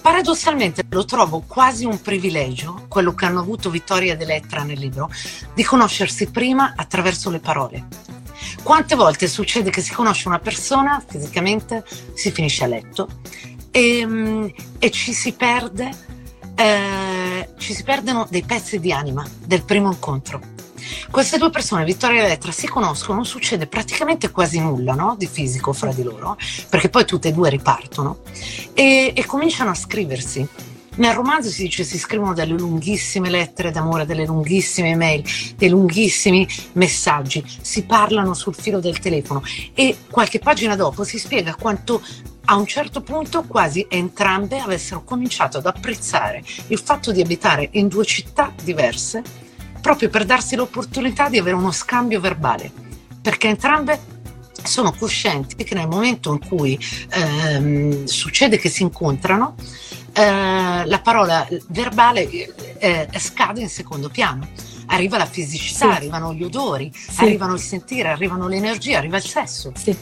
[0.01, 5.11] paradossalmente lo trovo quasi un privilegio, quello che hanno avuto Vittoria ed Elettra nel libro,
[5.55, 8.10] di conoscersi prima attraverso le parole
[8.63, 13.09] quante volte succede che si conosce una persona fisicamente, si finisce a letto
[13.71, 15.91] e, ehm, e ci si perde,
[16.55, 20.59] eh, ci si perdono dei pezzi di anima del primo incontro.
[21.11, 25.17] Queste due persone, Vittoria e Elettra, si conoscono, succede praticamente quasi nulla no?
[25.19, 26.37] di fisico fra di loro,
[26.69, 28.21] perché poi tutte e due ripartono
[28.75, 30.47] e, e cominciano a scriversi
[30.97, 35.25] nel romanzo si dice si scrivono delle lunghissime lettere d'amore, delle lunghissime mail,
[35.57, 39.43] dei lunghissimi messaggi, si parlano sul filo del telefono.
[39.75, 42.03] E qualche pagina dopo si spiega quanto
[42.47, 47.87] a un certo punto quasi entrambe avessero cominciato ad apprezzare il fatto di abitare in
[47.87, 49.23] due città diverse
[49.81, 52.71] proprio per darsi l'opportunità di avere uno scambio verbale,
[53.21, 54.19] perché entrambe
[54.63, 56.79] sono coscienti che nel momento in cui
[57.11, 59.55] ehm, succede che si incontrano,
[60.13, 62.29] eh, la parola verbale
[62.79, 64.49] eh, scade in secondo piano.
[64.87, 65.97] Arriva la fisicità, sì.
[65.97, 67.23] arrivano gli odori, sì.
[67.23, 69.73] arrivano il sentire, arrivano le energie, arriva il sesso.
[69.77, 69.97] Sì.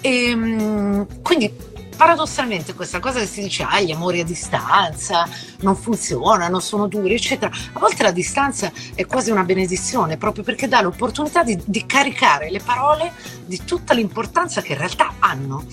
[0.00, 5.28] E, ehm, quindi paradossalmente questa cosa che si dice ah gli amori a distanza
[5.60, 10.68] non funzionano, sono duri eccetera, a volte la distanza è quasi una benedizione proprio perché
[10.68, 13.12] dà l'opportunità di, di caricare le parole
[13.46, 15.64] di tutta l'importanza che in realtà hanno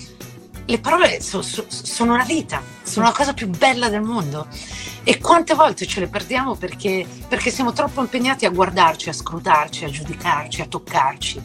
[0.64, 4.46] le parole so, so, sono la vita, sono la cosa più bella del mondo.
[5.04, 9.84] E quante volte ce le perdiamo perché, perché siamo troppo impegnati a guardarci, a scrutarci,
[9.84, 11.42] a giudicarci, a toccarci,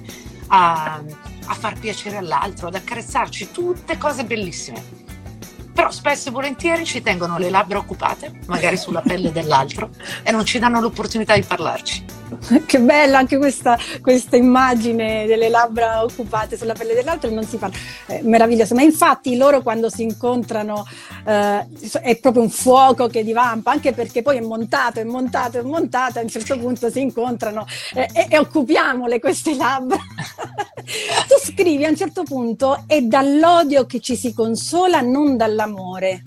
[0.48, 1.02] a,
[1.46, 5.07] a far piacere all'altro, ad accarezzarci, tutte cose bellissime.
[5.78, 9.92] Però spesso e volentieri ci tengono le labbra occupate, magari sulla pelle dell'altro,
[10.24, 12.18] e non ci danno l'opportunità di parlarci.
[12.66, 17.58] che bella anche questa, questa, immagine delle labbra occupate sulla pelle dell'altro e non si
[17.58, 20.86] parla, è meraviglioso, ma infatti loro quando si incontrano
[21.26, 21.66] eh,
[22.02, 26.20] è proprio un fuoco che divampa, anche perché poi è montato, è montato, è montato,
[26.20, 29.98] a un certo punto si incontrano eh, e, e occupiamole queste labbra.
[31.28, 36.22] tu scrivi a un certo punto è dall'odio che ci si consola, non dall'amore.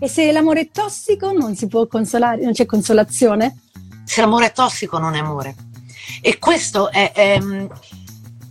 [0.00, 3.56] E se l'amore è tossico non si può consolare, non c'è consolazione?
[4.04, 5.54] se l'amore è tossico non è amore.
[6.20, 7.40] E questo è, è,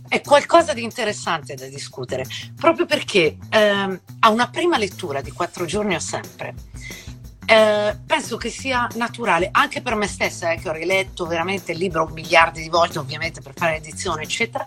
[0.08, 2.24] è qualcosa di interessante da discutere,
[2.56, 6.54] proprio perché eh, a una prima lettura di quattro giorni o sempre,
[7.46, 11.78] eh, penso che sia naturale anche per me stessa, eh, che ho riletto veramente il
[11.78, 14.64] libro miliardi di volte, ovviamente per fare edizione, eccetera.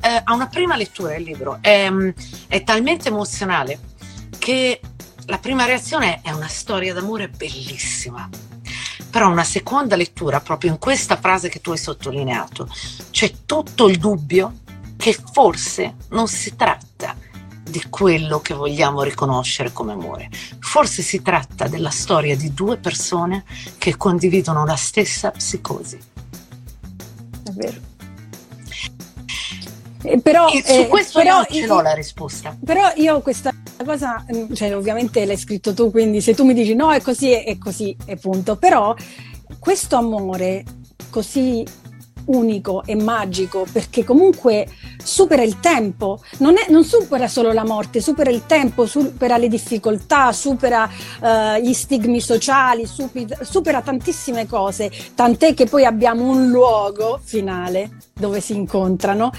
[0.00, 1.90] Eh, a una prima lettura il libro è,
[2.46, 3.80] è talmente emozionale
[4.38, 4.80] che
[5.28, 8.28] la prima reazione è una storia d'amore bellissima
[9.10, 12.68] però una seconda lettura, proprio in questa frase che tu hai sottolineato,
[13.10, 14.58] c'è tutto il dubbio
[14.96, 17.16] che forse non si tratta
[17.62, 20.28] di quello che vogliamo riconoscere come amore.
[20.58, 23.44] Forse si tratta della storia di due persone
[23.78, 25.98] che condividono la stessa psicosi.
[27.44, 27.87] È vero.
[30.08, 32.56] Eh, però, e su eh, questo però, io ce l'ho la risposta.
[32.64, 33.52] Però io questa
[33.84, 37.32] cosa, mm, cioè ovviamente l'hai scritto tu, quindi se tu mi dici no è così,
[37.32, 38.56] è così, è punto.
[38.56, 38.94] Però
[39.58, 40.64] questo amore
[41.10, 41.64] così
[42.28, 44.66] unico e magico perché comunque
[45.02, 49.48] supera il tempo, non, è, non, supera solo la morte, supera il tempo, supera le
[49.48, 50.88] difficoltà, supera
[51.20, 57.90] uh, gli stigmi sociali, supera, supera tantissime cose, tant'è che poi abbiamo un luogo finale
[58.12, 59.30] dove si incontrano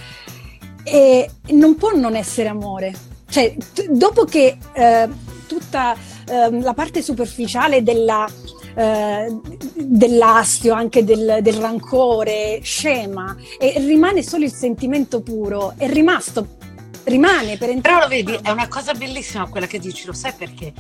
[0.90, 2.94] e non può non essere amore.
[3.30, 5.12] Cioè, t- dopo che uh,
[5.46, 8.28] tutta uh, la parte superficiale della
[8.76, 9.40] eh,
[9.76, 16.58] dell'astio, anche del, del, rancore, scema e rimane solo il sentimento puro, è rimasto,
[17.04, 17.82] rimane per entrare.
[17.82, 20.72] Però lo vedi, è una cosa bellissima quella che dici, lo sai perché?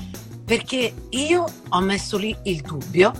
[0.45, 3.11] Perché io ho messo lì il dubbio,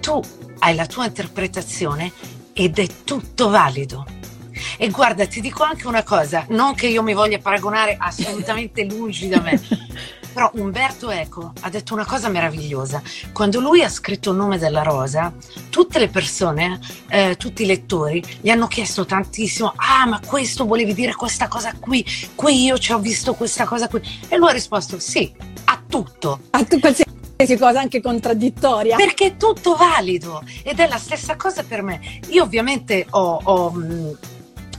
[0.00, 0.20] tu
[0.60, 2.10] hai la tua interpretazione
[2.54, 4.17] ed è tutto valido.
[4.76, 9.28] E guarda, ti dico anche una cosa, non che io mi voglia paragonare assolutamente lungi
[9.28, 9.60] da me,
[10.38, 13.02] Però Umberto Eco ha detto una cosa meravigliosa.
[13.32, 15.32] Quando lui ha scritto il nome della rosa,
[15.68, 20.94] tutte le persone, eh, tutti i lettori, gli hanno chiesto tantissimo, ah ma questo volevi
[20.94, 22.04] dire questa cosa qui,
[22.36, 24.00] qui io ci ho visto questa cosa qui.
[24.28, 25.32] E lui ha risposto sì,
[25.64, 26.38] a tutto.
[26.50, 28.94] A tu qualsiasi cosa anche contraddittoria.
[28.94, 32.20] Perché è tutto valido ed è la stessa cosa per me.
[32.28, 33.72] Io ovviamente ho, ho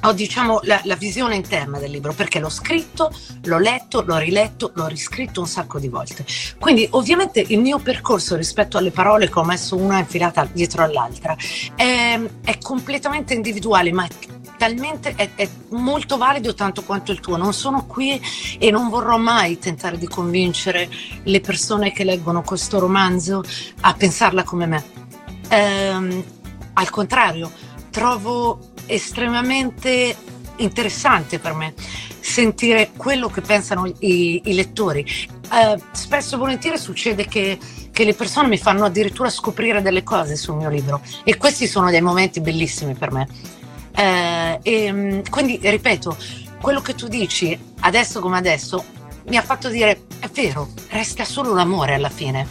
[0.02, 3.12] ho diciamo la, la, visione interna del libro perché l'ho scritto,
[3.44, 6.26] l'ho letto, l'ho riletto, l'ho riscritto un sacco di volte.
[6.60, 11.36] Quindi ovviamente il mio percorso rispetto alle parole che ho messo una infilata dietro all'altra
[11.76, 14.10] è, è completamente individuale, ma è
[14.60, 17.38] talmente è, è, molto valido tanto quanto il tuo.
[17.38, 18.22] Non sono qui
[18.60, 20.90] e non vorrò mai tentare di convincere
[21.24, 23.42] le persone che leggono questo romanzo
[23.82, 24.84] a pensarla come me.
[25.48, 26.24] Ehm,
[26.74, 27.52] al contrario,
[28.00, 30.16] trovo estremamente
[30.56, 31.74] interessante per me
[32.22, 35.02] sentire quello che pensano i, i lettori.
[35.02, 37.60] Eh, spesso e volentieri succede che,
[37.92, 41.90] che, le persone mi fanno addirittura scoprire delle cose sul mio libro e questi sono
[41.90, 43.28] dei momenti bellissimi per me.
[43.94, 46.16] Eh, e, mm, quindi, ripeto,
[46.62, 48.82] quello che tu dici adesso come adesso
[49.28, 52.48] mi ha fatto dire è vero, resta solo l'amore alla fine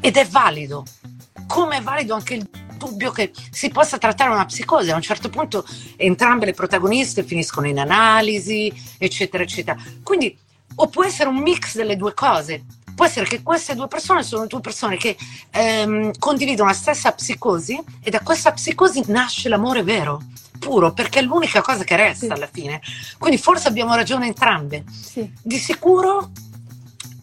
[0.00, 0.82] ed è valido,
[1.46, 2.48] come è valido anche il
[2.84, 4.90] dubbio che si possa trattare una psicosi.
[4.90, 5.64] A un certo punto
[5.96, 9.76] entrambe le protagoniste finiscono in analisi, eccetera, eccetera.
[10.02, 10.36] Quindi
[10.76, 12.64] o può essere un mix delle due cose.
[12.94, 15.16] Può essere che queste due persone sono due persone che
[15.50, 20.22] ehm, condividono la stessa psicosi e da questa psicosi nasce l'amore vero,
[20.60, 22.32] puro, perché è l'unica cosa che resta sì.
[22.32, 22.80] alla fine.
[23.18, 24.84] Quindi forse abbiamo ragione entrambe.
[24.88, 25.28] Sì.
[25.42, 26.30] Di sicuro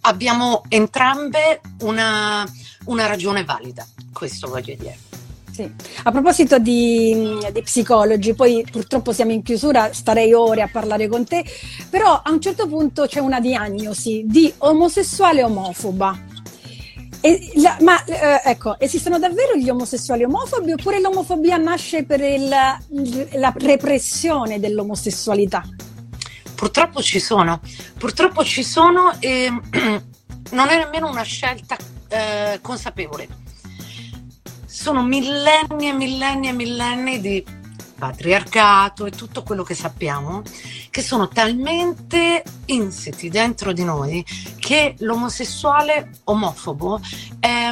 [0.02, 2.45] abbiamo entrambe una,
[2.86, 5.11] una ragione valida, questo voglio dire.
[5.51, 5.69] Sì.
[6.03, 11.25] A proposito di, di, psicologi, poi purtroppo siamo in chiusura, starei ore a parlare con
[11.25, 11.43] te,
[11.89, 16.29] però a un certo punto c'è una diagnosi di omosessuale omofoba.
[17.55, 23.53] La, ma eh, ecco, esistono davvero gli omosessuali omofobi oppure l'omofobia nasce per il, la
[23.57, 25.63] repressione dell'omosessualità?
[26.55, 27.59] Purtroppo ci sono,
[27.97, 29.49] purtroppo ci sono e
[30.51, 31.75] non è nemmeno una scelta
[32.07, 33.40] eh, consapevole
[34.82, 37.46] sono millenni e millenni e millenni di
[38.00, 40.41] patriarcato e tutto quello che sappiamo,
[40.89, 44.26] che sono talmente insiti dentro di noi
[44.58, 47.00] che l'omosessuale omofobo
[47.39, 47.70] è,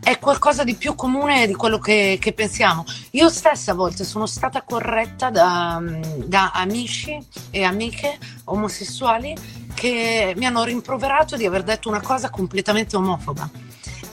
[0.00, 2.84] è qualcosa di più comune di quello che, che, pensiamo.
[3.10, 5.82] Io stessa a volte sono stata corretta da,
[6.24, 7.18] da amici
[7.50, 9.34] e amiche omosessuali
[9.74, 13.66] che mi hanno rimproverato di aver detto una cosa completamente omofoba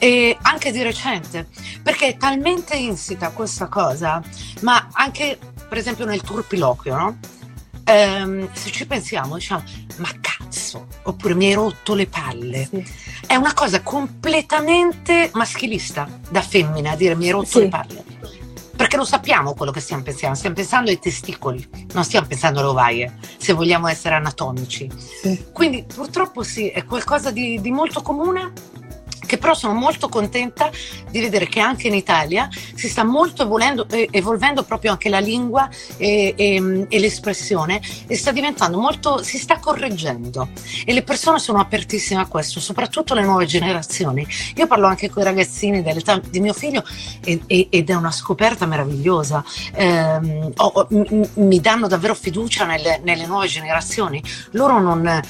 [0.06, 1.48] e anche di recente,
[1.82, 4.22] perché è talmente insita questa cosa,
[4.62, 7.18] ma anche per esempio nel turpiloquio, no?
[7.86, 9.64] Ehm, se ci pensiamo, diciamo,
[9.98, 12.68] ma cazzo, oppure mi hai rotto le palle.
[12.70, 12.86] Sì.
[13.26, 17.60] È una cosa completamente maschilista da femmina a dire mi hai rotto sì.
[17.62, 18.04] le palle.
[18.76, 22.70] Perché lo sappiamo quello che stiamo pensando, stiamo pensando ai testicoli, non stiamo pensando alle
[22.70, 24.88] ovaie, se vogliamo essere anatomici.
[24.96, 25.46] Sì.
[25.52, 28.52] Quindi purtroppo sì, è qualcosa di, di molto comune
[29.26, 30.70] che però sono molto contenta
[31.10, 35.20] di vedere che anche in Italia si sta molto evolvendo, eh, evolvendo proprio anche la
[35.20, 40.50] lingua e, e, e, l'espressione e sta diventando molto, si sta correggendo
[40.86, 44.26] e le persone sono apertissime a questo, soprattutto le nuove generazioni.
[44.56, 46.84] Io parlo anche con i ragazzini dell'età di mio figlio
[47.24, 49.44] e, ed è una scoperta meravigliosa.
[49.74, 54.22] Eh, oh, m- mi danno davvero fiducia nelle, nelle nuove generazioni.
[54.52, 55.22] Non,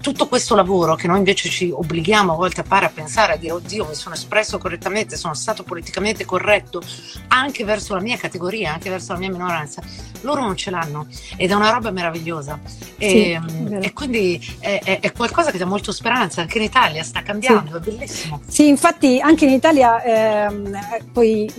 [0.00, 3.52] tutto questo lavoro che noi invece ci obblighiamo a volte a fare a pensare, dire
[3.52, 6.80] oddio mi sono espresso correttamente, sono stato politicamente corretto,
[7.28, 9.82] anche verso la mia categoria, anche verso la mia minoranza,
[10.22, 11.06] loro non ce l'hanno
[11.36, 12.58] ed è una roba meravigliosa.
[12.98, 17.02] E, sì, e quindi è, è, è, qualcosa che dà molto speranza, anche in Italia
[17.02, 17.90] sta cambiando, sì.
[17.90, 18.40] è bellissimo.
[18.46, 20.78] Sì, infatti anche in Italia, ehm,
[21.12, 21.50] poi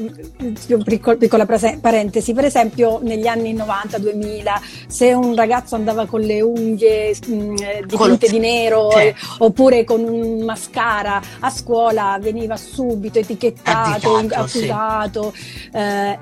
[0.83, 7.15] piccola, piccola parentesi, per esempio negli anni 90-2000, se un ragazzo andava con le unghie
[7.25, 7.55] mh, mm,
[7.85, 15.33] dipinte di nero eh, oppure con un mascara a scuola veniva subito etichettato, accusato.
[15.35, 15.69] Sì.
[15.73, 16.19] Eh,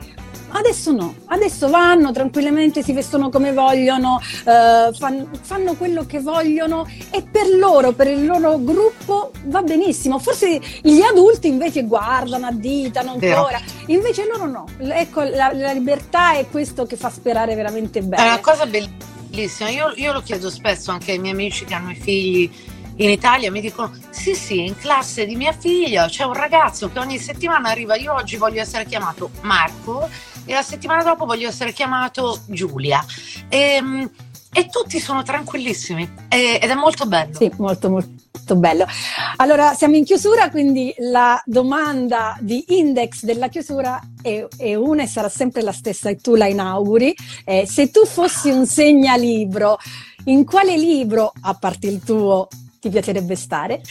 [0.51, 6.87] Adesso no, adesso vanno tranquillamente, si vestono come vogliono, eh, fan, fanno quello che vogliono
[7.11, 10.19] e per loro, per il loro gruppo va benissimo.
[10.19, 14.65] Forse gli adulti invece guardano, additano ancora, invece loro no.
[14.79, 18.23] Ecco, la, la, libertà è questo che fa sperare veramente bene.
[18.23, 21.91] È una cosa bellissima, io, io lo chiedo spesso anche ai miei amici che hanno
[21.91, 22.51] i figli
[22.99, 26.99] in Italia mi dicono sì sì in classe di mia figlia c'è un ragazzo che
[26.99, 30.09] ogni settimana arriva io oggi voglio essere chiamato Marco
[30.49, 33.05] e la settimana dopo voglio essere chiamato Giulia.
[33.47, 34.11] E, ehm,
[34.51, 37.35] e tutti sono tranquillissimi ed è molto bello.
[37.35, 38.87] Sì molto molto bello.
[39.35, 45.07] Allora siamo in chiusura quindi la domanda di index della chiusura è, è una e
[45.07, 47.15] sarà sempre la stessa e tu la inauguri.
[47.45, 49.77] Eh, se tu fossi un segnalibro
[50.25, 52.47] in quale libro, a parte il tuo,
[52.79, 53.81] ti piacerebbe stare?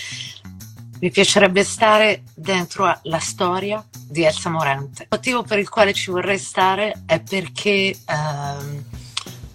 [1.01, 5.03] Mi piacerebbe stare dentro la storia di Elsa Morante.
[5.03, 8.85] Il motivo per il quale ci vorrei stare è perché ehm,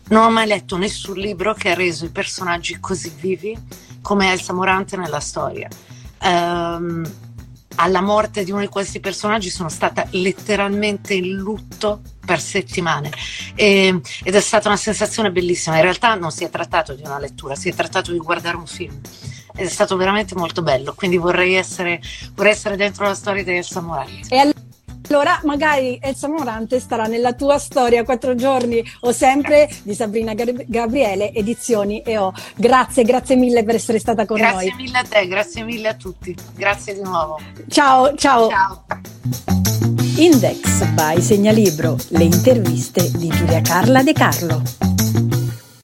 [0.08, 3.58] non ho mai letto nessun libro che ha reso i personaggi così vivi
[4.02, 5.68] come Elsa Morante nella storia.
[6.22, 7.12] Ehm,
[7.76, 13.12] alla morte di uno di questi personaggi sono stata letteralmente in lutto per settimane
[13.56, 15.76] e, ed è stata una sensazione bellissima.
[15.76, 18.68] In realtà non si è trattato di una lettura, si è trattato di guardare un
[18.68, 18.98] film
[19.56, 20.94] è stato veramente molto bello.
[20.94, 22.02] Quindi vorrei essere,
[22.36, 24.54] vorrei essere dentro la storia di Elsa Morante.
[25.10, 31.34] Allora, magari Elsa Morante starà nella tua storia quattro giorni o sempre di Sabrina Gabriele,
[31.34, 32.34] edizioni EO.
[32.56, 34.66] Grazie, grazie mille per essere stata con grazie noi.
[34.66, 36.36] Grazie mille a te, grazie mille a tutti.
[36.56, 37.40] Grazie di nuovo.
[37.68, 38.50] Ciao, ciao.
[38.50, 38.86] Ciao.
[40.18, 44.62] Index by Segnalibro, le interviste di Giulia Carla De Carlo.